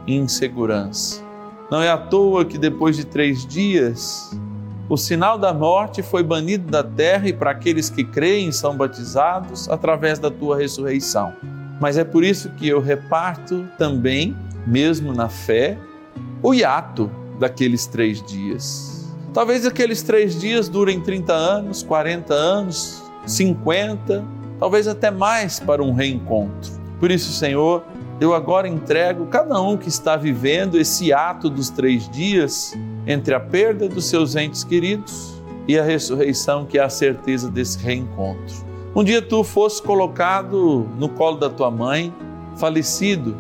e 0.07 0.15
insegurança. 0.15 1.23
Não 1.69 1.81
é 1.81 1.89
à 1.89 1.97
toa 1.97 2.45
que 2.45 2.57
depois 2.57 2.97
de 2.97 3.05
três 3.05 3.45
dias, 3.45 4.31
o 4.89 4.97
sinal 4.97 5.37
da 5.37 5.53
morte 5.53 6.01
foi 6.01 6.23
banido 6.23 6.71
da 6.71 6.83
terra 6.83 7.27
e 7.27 7.33
para 7.33 7.51
aqueles 7.51 7.91
que 7.91 8.03
creem 8.03 8.51
são 8.51 8.75
batizados 8.75 9.69
através 9.69 10.17
da 10.17 10.31
tua 10.31 10.57
ressurreição. 10.57 11.31
Mas 11.79 11.97
é 11.97 12.03
por 12.03 12.23
isso 12.23 12.49
que 12.51 12.67
eu 12.67 12.81
reparto 12.81 13.67
também, 13.77 14.35
mesmo 14.65 15.13
na 15.13 15.29
fé, 15.29 15.77
o 16.41 16.53
hiato 16.53 17.09
daqueles 17.39 17.85
três 17.85 18.21
dias. 18.21 19.13
Talvez 19.33 19.65
aqueles 19.65 20.01
três 20.01 20.39
dias 20.39 20.67
durem 20.67 20.99
30 20.99 21.33
anos, 21.33 21.83
40 21.83 22.33
anos, 22.33 23.03
50, 23.25 24.25
talvez 24.59 24.87
até 24.87 25.11
mais 25.11 25.59
para 25.59 25.83
um 25.83 25.93
reencontro. 25.93 26.71
Por 26.99 27.11
isso, 27.11 27.31
Senhor, 27.31 27.83
eu 28.19 28.33
agora 28.33 28.67
entrego 28.67 29.27
cada 29.27 29.61
um 29.61 29.77
que 29.77 29.87
está 29.87 30.17
vivendo 30.17 30.77
esse 30.77 31.13
ato 31.13 31.49
dos 31.49 31.69
três 31.69 32.09
dias 32.09 32.77
entre 33.07 33.33
a 33.33 33.39
perda 33.39 33.87
dos 33.87 34.05
seus 34.05 34.35
entes 34.35 34.63
queridos 34.63 35.41
e 35.67 35.77
a 35.77 35.83
ressurreição, 35.83 36.65
que 36.65 36.77
é 36.77 36.83
a 36.83 36.89
certeza 36.89 37.49
desse 37.49 37.77
reencontro. 37.77 38.67
Um 38.95 39.03
dia 39.03 39.21
tu 39.21 39.43
fosse 39.43 39.81
colocado 39.81 40.89
no 40.97 41.07
colo 41.07 41.37
da 41.37 41.49
tua 41.49 41.69
mãe, 41.69 42.13
falecido, 42.57 43.37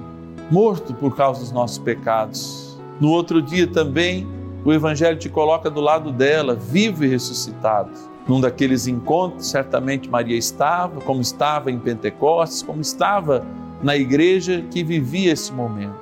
morto 0.51 0.93
por 0.93 1.15
causa 1.15 1.41
dos 1.41 1.51
nossos 1.51 1.79
pecados. 1.79 2.68
No 2.99 3.09
outro 3.11 3.41
dia 3.41 3.65
também, 3.65 4.27
o 4.65 4.73
Evangelho 4.73 5.17
te 5.17 5.29
coloca 5.29 5.69
do 5.69 5.79
lado 5.79 6.11
dela, 6.11 6.53
vivo 6.53 7.05
e 7.05 7.07
ressuscitado. 7.07 7.91
Num 8.27 8.41
daqueles 8.41 8.87
encontros, 8.87 9.47
certamente 9.49 10.09
Maria 10.09 10.37
estava, 10.37 10.99
como 11.01 11.21
estava 11.21 11.71
em 11.71 11.79
Pentecostes, 11.79 12.61
como 12.61 12.81
estava 12.81 13.45
na 13.81 13.95
igreja 13.95 14.63
que 14.69 14.83
vivia 14.83 15.31
esse 15.31 15.51
momento. 15.53 15.97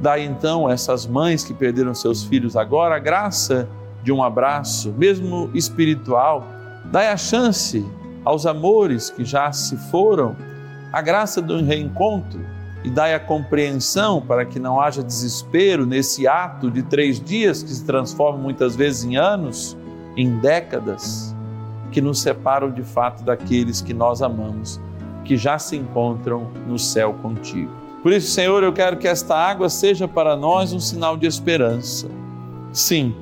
Dai 0.00 0.24
então 0.24 0.68
essas 0.68 1.06
mães 1.06 1.42
que 1.42 1.54
perderam 1.54 1.94
seus 1.94 2.22
filhos 2.22 2.56
agora 2.56 2.96
a 2.96 2.98
graça 2.98 3.68
de 4.02 4.12
um 4.12 4.22
abraço, 4.22 4.92
mesmo 4.98 5.50
espiritual. 5.54 6.46
Dai 6.86 7.08
a 7.08 7.16
chance 7.16 7.84
aos 8.24 8.44
amores 8.44 9.10
que 9.10 9.24
já 9.24 9.50
se 9.52 9.76
foram, 9.90 10.36
a 10.92 11.00
graça 11.00 11.40
do 11.40 11.62
reencontro 11.62 12.40
e 12.84 12.90
dai 12.90 13.14
a 13.14 13.20
compreensão 13.20 14.20
para 14.20 14.44
que 14.44 14.58
não 14.58 14.80
haja 14.80 15.02
desespero 15.02 15.86
nesse 15.86 16.26
ato 16.26 16.70
de 16.70 16.82
três 16.82 17.20
dias 17.20 17.62
que 17.62 17.70
se 17.70 17.84
transforma 17.84 18.38
muitas 18.38 18.74
vezes 18.74 19.04
em 19.04 19.16
anos, 19.16 19.76
em 20.16 20.38
décadas, 20.40 21.34
que 21.90 22.00
nos 22.00 22.20
separam 22.20 22.70
de 22.70 22.82
fato 22.82 23.22
daqueles 23.22 23.80
que 23.80 23.94
nós 23.94 24.22
amamos, 24.22 24.80
que 25.24 25.36
já 25.36 25.58
se 25.58 25.76
encontram 25.76 26.50
no 26.66 26.78
céu 26.78 27.14
contigo. 27.14 27.70
Por 28.02 28.12
isso, 28.12 28.32
Senhor, 28.32 28.64
eu 28.64 28.72
quero 28.72 28.96
que 28.96 29.06
esta 29.06 29.36
água 29.36 29.68
seja 29.68 30.08
para 30.08 30.34
nós 30.34 30.72
um 30.72 30.80
sinal 30.80 31.16
de 31.16 31.26
esperança. 31.26 32.08
Sim, 32.72 33.14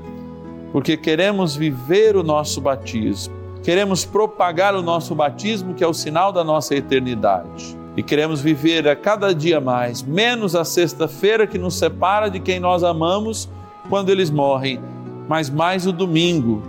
porque 0.73 0.97
queremos 0.97 1.55
viver 1.55 2.17
o 2.17 2.23
nosso 2.23 2.63
batismo, 2.63 3.35
queremos 3.63 4.07
propagar 4.07 4.75
o 4.75 4.81
nosso 4.81 5.15
batismo, 5.15 5.75
que 5.75 5.85
é 5.85 5.87
o 5.87 5.93
sinal 5.93 6.33
da 6.33 6.43
nossa 6.43 6.75
eternidade. 6.75 7.79
E 7.97 8.03
queremos 8.03 8.41
viver 8.41 8.89
a 8.89 8.95
cada 8.95 9.35
dia 9.35 9.61
mais, 9.61 10.03
menos 10.03 10.55
a 10.55 10.65
sexta-feira 10.65 11.47
que 11.47 11.59
nos 11.59 11.77
separa 11.77 12.31
de 12.31 12.39
quem 12.39 12.61
nós 12.61 12.85
amamos 12.85 13.49
quando 13.89 14.11
eles 14.11 14.31
morrem, 14.31 14.81
mas 15.29 15.51
mais 15.51 15.87
o 15.87 15.93
domingo 15.93 16.63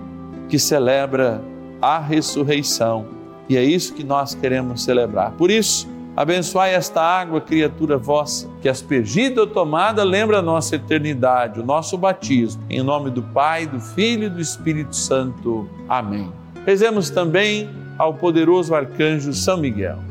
que 0.50 0.58
celebra 0.58 1.42
a 1.82 2.00
ressurreição. 2.00 3.06
E 3.48 3.56
é 3.56 3.64
isso 3.64 3.94
que 3.94 4.04
nós 4.04 4.34
queremos 4.34 4.84
celebrar. 4.84 5.32
Por 5.32 5.52
isso, 5.52 5.88
abençoai 6.16 6.74
esta 6.74 7.02
água, 7.02 7.40
criatura 7.40 7.98
vossa, 7.98 8.50
que 8.62 8.68
aspergida 8.68 9.42
ou 9.42 9.48
tomada 9.48 10.04
lembra 10.04 10.40
a 10.40 10.42
nossa 10.42 10.76
eternidade, 10.76 11.60
o 11.60 11.66
nosso 11.66 11.98
batismo. 11.98 12.64
Em 12.70 12.82
nome 12.82 13.10
do 13.10 13.22
Pai, 13.22 13.68
do 13.68 13.80
Filho 13.80 14.26
e 14.26 14.30
do 14.30 14.42
Espírito 14.42 14.96
Santo. 14.96 15.70
Amém. 15.88 16.32
Rezemos 16.66 17.10
também 17.10 17.70
ao 17.98 18.14
poderoso 18.14 18.74
arcanjo 18.74 19.34
São 19.34 19.58
Miguel. 19.58 20.11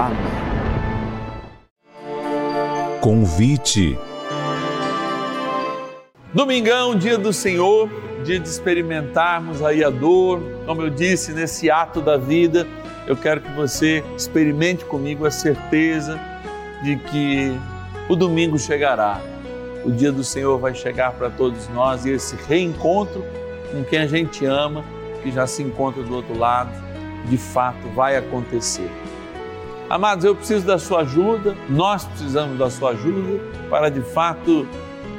Amém. 0.00 0.16
Convite. 3.02 3.98
Domingão, 6.32 6.94
dia 6.94 7.18
do 7.18 7.34
Senhor, 7.34 7.90
dia 8.24 8.40
de 8.40 8.48
experimentarmos 8.48 9.62
aí 9.62 9.84
a 9.84 9.90
dor, 9.90 10.40
como 10.64 10.80
eu 10.80 10.88
disse, 10.88 11.32
nesse 11.32 11.70
ato 11.70 12.00
da 12.00 12.16
vida, 12.16 12.66
eu 13.06 13.14
quero 13.14 13.42
que 13.42 13.52
você 13.52 14.02
experimente 14.16 14.86
comigo 14.86 15.26
a 15.26 15.30
certeza 15.30 16.18
de 16.82 16.96
que 16.96 17.52
o 18.08 18.16
domingo 18.16 18.58
chegará. 18.58 19.20
O 19.84 19.90
dia 19.90 20.10
do 20.10 20.24
Senhor 20.24 20.58
vai 20.58 20.74
chegar 20.74 21.12
para 21.12 21.28
todos 21.28 21.68
nós 21.68 22.06
e 22.06 22.10
esse 22.10 22.36
reencontro 22.48 23.22
com 23.70 23.84
quem 23.84 23.98
a 23.98 24.06
gente 24.06 24.46
ama, 24.46 24.82
que 25.22 25.30
já 25.30 25.46
se 25.46 25.62
encontra 25.62 26.02
do 26.02 26.14
outro 26.14 26.38
lado, 26.38 26.70
de 27.28 27.36
fato 27.36 27.86
vai 27.94 28.16
acontecer. 28.16 28.90
Amados, 29.90 30.24
eu 30.24 30.36
preciso 30.36 30.64
da 30.64 30.78
sua 30.78 31.00
ajuda, 31.00 31.56
nós 31.68 32.04
precisamos 32.04 32.56
da 32.56 32.70
sua 32.70 32.90
ajuda 32.90 33.40
para 33.68 33.88
de 33.88 34.00
fato 34.00 34.64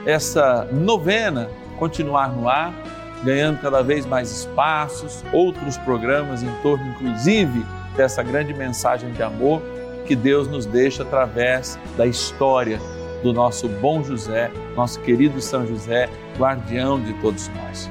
essa 0.05 0.65
novena 0.71 1.49
continuar 1.77 2.31
no 2.31 2.47
ar, 2.47 2.73
ganhando 3.21 3.59
cada 3.59 3.83
vez 3.83 4.05
mais 4.05 4.31
espaços, 4.31 5.25
outros 5.33 5.75
programas 5.79 6.41
em 6.41 6.49
torno, 6.63 6.87
inclusive, 6.87 7.65
dessa 7.97 8.23
grande 8.23 8.53
mensagem 8.53 9.11
de 9.11 9.21
amor 9.21 9.61
que 10.05 10.15
Deus 10.15 10.47
nos 10.47 10.65
deixa 10.65 11.03
através 11.03 11.77
da 11.97 12.07
história 12.07 12.79
do 13.21 13.33
nosso 13.33 13.67
bom 13.67 14.01
José, 14.01 14.49
nosso 14.73 15.01
querido 15.01 15.41
São 15.41 15.67
José, 15.67 16.09
guardião 16.37 16.97
de 16.97 17.11
todos 17.15 17.49
nós. 17.49 17.89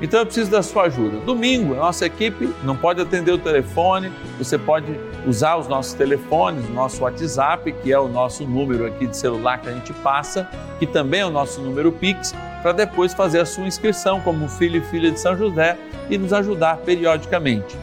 Então 0.00 0.20
eu 0.20 0.26
preciso 0.26 0.50
da 0.52 0.62
sua 0.62 0.84
ajuda. 0.84 1.18
Domingo, 1.26 1.74
a 1.74 1.78
nossa 1.78 2.06
equipe 2.06 2.48
não 2.62 2.76
pode 2.76 3.00
atender 3.00 3.32
o 3.32 3.38
telefone, 3.38 4.12
você 4.38 4.56
pode 4.56 4.96
usar 5.26 5.56
os 5.56 5.68
nossos 5.68 5.92
telefones, 5.92 6.68
o 6.68 6.72
nosso 6.72 7.02
WhatsApp, 7.02 7.72
que 7.72 7.92
é 7.92 7.98
o 7.98 8.08
nosso 8.08 8.44
número 8.44 8.86
aqui 8.86 9.06
de 9.06 9.16
celular 9.16 9.60
que 9.60 9.68
a 9.68 9.72
gente 9.72 9.92
passa, 9.94 10.48
que 10.78 10.86
também 10.86 11.20
é 11.20 11.26
o 11.26 11.30
nosso 11.30 11.60
número 11.60 11.92
Pix, 11.92 12.34
para 12.62 12.72
depois 12.72 13.14
fazer 13.14 13.40
a 13.40 13.46
sua 13.46 13.66
inscrição 13.66 14.20
como 14.20 14.48
filho 14.48 14.78
e 14.78 14.84
filha 14.86 15.10
de 15.10 15.20
São 15.20 15.36
José 15.36 15.76
e 16.08 16.18
nos 16.18 16.32
ajudar 16.32 16.78
periodicamente. 16.78 17.76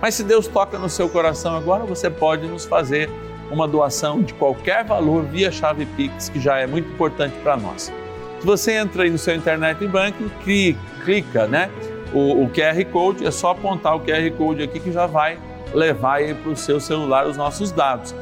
Mas 0.00 0.14
se 0.14 0.24
Deus 0.24 0.46
toca 0.46 0.78
no 0.78 0.88
seu 0.88 1.08
coração 1.08 1.56
agora, 1.56 1.84
você 1.84 2.10
pode 2.10 2.46
nos 2.46 2.64
fazer 2.64 3.08
uma 3.50 3.68
doação 3.68 4.22
de 4.22 4.34
qualquer 4.34 4.84
valor 4.84 5.24
via 5.24 5.50
chave 5.50 5.86
Pix, 5.86 6.28
que 6.28 6.40
já 6.40 6.58
é 6.58 6.66
muito 6.66 6.90
importante 6.90 7.34
para 7.42 7.56
nós. 7.56 7.92
Se 8.40 8.46
você 8.46 8.72
entra 8.72 9.04
aí 9.04 9.10
no 9.10 9.18
seu 9.18 9.34
internet 9.34 9.86
banking, 9.86 10.28
clica, 10.42 10.78
clica 11.04 11.46
né, 11.46 11.70
o, 12.12 12.44
o, 12.44 12.50
QR 12.50 12.84
Code, 12.92 13.26
é 13.26 13.30
só 13.30 13.50
apontar 13.50 13.96
o 13.96 14.00
QR 14.00 14.30
Code 14.36 14.62
aqui 14.62 14.80
que 14.80 14.92
já 14.92 15.06
vai 15.06 15.38
levar 15.74 16.20
para 16.42 16.52
o 16.52 16.56
seu 16.56 16.80
celular 16.80 17.26
os 17.26 17.36
nossos 17.36 17.70
dados. 17.70 18.14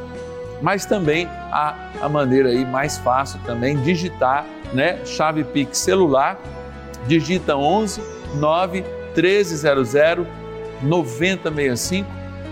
Mas 0.60 0.86
também 0.86 1.26
há 1.50 1.76
a 2.00 2.08
maneira 2.08 2.48
aí 2.48 2.64
mais 2.64 2.98
fácil 2.98 3.38
também, 3.44 3.76
digitar 3.82 4.46
né, 4.72 5.04
chave 5.04 5.44
Pix 5.44 5.78
celular, 5.78 6.38
digita 7.06 7.56
11 7.56 8.00
9 8.36 8.84
1300 9.14 10.26
9065 10.82 12.08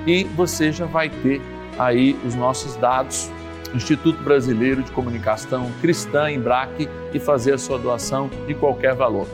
e 0.06 0.24
você 0.24 0.70
já 0.70 0.86
vai 0.86 1.08
ter 1.08 1.40
aí 1.78 2.18
os 2.24 2.34
nossos 2.34 2.76
dados 2.76 3.30
Instituto 3.74 4.22
Brasileiro 4.22 4.82
de 4.82 4.90
Comunicação 4.90 5.70
Cristã, 5.80 6.30
Embraque, 6.30 6.88
e 7.12 7.20
fazer 7.20 7.54
a 7.54 7.58
sua 7.58 7.78
doação 7.78 8.28
de 8.46 8.54
qualquer 8.54 8.94
valor. 8.94 9.26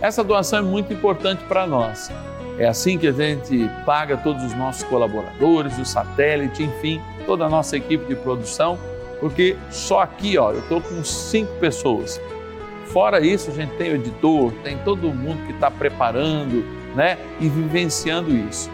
Essa 0.00 0.22
doação 0.22 0.60
é 0.60 0.62
muito 0.62 0.92
importante 0.92 1.42
para 1.44 1.66
nós. 1.66 2.10
É 2.58 2.66
assim 2.66 2.98
que 2.98 3.06
a 3.06 3.12
gente 3.12 3.70
paga 3.86 4.16
todos 4.16 4.42
os 4.44 4.54
nossos 4.54 4.82
colaboradores, 4.84 5.78
o 5.78 5.84
satélite, 5.84 6.62
enfim, 6.62 7.00
toda 7.24 7.44
a 7.44 7.48
nossa 7.48 7.76
equipe 7.76 8.04
de 8.06 8.16
produção, 8.16 8.78
porque 9.20 9.56
só 9.70 10.00
aqui, 10.00 10.36
ó, 10.36 10.52
eu 10.52 10.60
estou 10.60 10.80
com 10.80 11.02
cinco 11.04 11.52
pessoas. 11.60 12.20
Fora 12.86 13.20
isso, 13.20 13.50
a 13.50 13.54
gente 13.54 13.74
tem 13.76 13.92
o 13.92 13.94
editor, 13.94 14.52
tem 14.64 14.76
todo 14.78 15.12
mundo 15.12 15.46
que 15.46 15.52
está 15.52 15.70
preparando, 15.70 16.64
né, 16.96 17.18
e 17.38 17.48
vivenciando 17.48 18.34
isso 18.34 18.70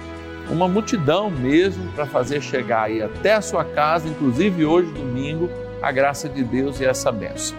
uma 0.48 0.68
multidão 0.68 1.30
mesmo 1.30 1.90
para 1.92 2.06
fazer 2.06 2.40
chegar 2.40 2.84
aí 2.84 3.02
até 3.02 3.34
a 3.34 3.40
sua 3.40 3.64
casa, 3.64 4.08
inclusive 4.08 4.64
hoje, 4.64 4.90
domingo, 4.92 5.48
a 5.80 5.90
graça 5.90 6.28
de 6.28 6.42
Deus 6.42 6.80
e 6.80 6.84
essa 6.84 7.10
benção. 7.10 7.56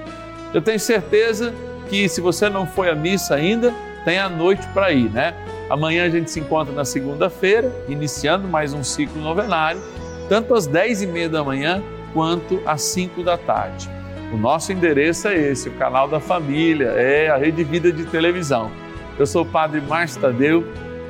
Eu 0.53 0.61
tenho 0.61 0.79
certeza 0.79 1.53
que 1.89 2.07
se 2.07 2.21
você 2.21 2.49
não 2.49 2.65
foi 2.65 2.89
à 2.89 2.95
missa 2.95 3.35
ainda, 3.35 3.73
tem 4.03 4.19
a 4.19 4.29
noite 4.29 4.65
para 4.73 4.91
ir, 4.91 5.09
né? 5.09 5.33
Amanhã 5.69 6.05
a 6.05 6.09
gente 6.09 6.29
se 6.29 6.39
encontra 6.39 6.73
na 6.73 6.85
segunda-feira, 6.85 7.71
iniciando 7.87 8.47
mais 8.47 8.73
um 8.73 8.83
ciclo 8.83 9.21
novenário, 9.21 9.81
tanto 10.29 10.53
às 10.53 10.67
10 10.67 11.03
e 11.03 11.07
meia 11.07 11.29
da 11.29 11.43
manhã 11.43 11.83
quanto 12.13 12.61
às 12.65 12.81
5 12.81 13.23
da 13.23 13.37
tarde. 13.37 13.89
O 14.33 14.37
nosso 14.37 14.71
endereço 14.71 15.27
é 15.27 15.35
esse, 15.35 15.69
o 15.69 15.73
canal 15.73 16.07
da 16.07 16.19
família, 16.19 16.87
é 16.89 17.29
a 17.29 17.37
Rede 17.37 17.63
Vida 17.63 17.91
de 17.91 18.05
Televisão. 18.05 18.71
Eu 19.17 19.25
sou 19.25 19.43
o 19.43 19.45
Padre 19.45 19.81
Márcio 19.81 20.21
Tadeu 20.21 20.65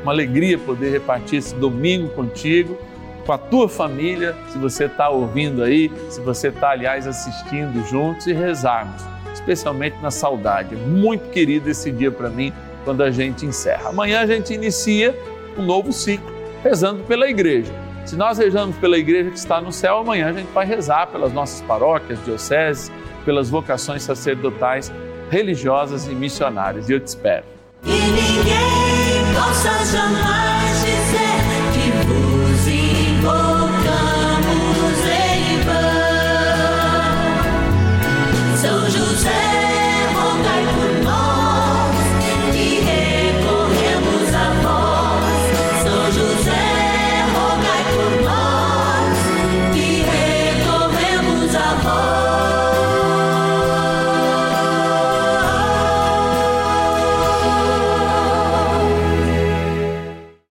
uma 0.06 0.12
alegria 0.12 0.56
poder 0.60 0.92
repartir 0.92 1.40
esse 1.40 1.56
domingo 1.56 2.10
contigo, 2.10 2.78
com 3.26 3.32
a 3.32 3.40
tua 3.40 3.68
família, 3.68 4.36
se 4.50 4.58
você 4.60 4.86
está 4.86 5.10
ouvindo 5.10 5.64
aí, 5.64 5.92
se 6.10 6.22
você 6.22 6.50
está, 6.50 6.70
aliás, 6.70 7.08
assistindo 7.08 7.84
juntos 7.90 8.28
e 8.28 8.34
rezarmos, 8.34 9.04
especialmente 9.46 9.98
na 10.02 10.10
saudade. 10.10 10.76
Muito 10.76 11.30
querido 11.30 11.70
esse 11.70 11.92
dia 11.92 12.12
para 12.12 12.30
mim, 12.30 12.52
quando 12.84 13.04
a 13.04 13.12
gente 13.12 13.46
encerra. 13.46 13.90
Amanhã 13.90 14.22
a 14.22 14.26
gente 14.26 14.54
inicia 14.54 15.16
um 15.58 15.64
novo 15.64 15.94
ciclo, 15.94 16.34
rezando 16.64 17.04
pela 17.04 17.30
igreja. 17.30 17.72
Se 18.06 18.16
nós 18.16 18.38
rezamos 18.38 18.76
pela 18.78 18.98
igreja 18.98 19.30
que 19.30 19.38
está 19.38 19.62
no 19.62 19.72
céu, 19.72 20.00
amanhã 20.00 20.30
a 20.30 20.34
gente 20.34 20.52
vai 20.52 20.66
rezar 20.66 21.08
pelas 21.08 21.32
nossas 21.32 21.62
paróquias, 21.62 22.24
dioceses, 22.26 22.92
pelas 23.24 23.50
vocações 23.50 24.04
sacerdotais, 24.04 24.92
religiosas 25.30 26.08
e 26.08 26.14
missionárias. 26.14 26.90
E 26.90 26.94
eu 26.94 27.00
te 27.00 27.08
espero. 27.08 27.46
E 27.84 27.90
ninguém 27.90 29.34
possa 29.34 29.86
jamais 29.86 30.85